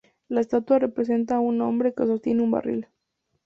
[0.29, 2.87] La estatua representa a un hombre que sostiene un barril.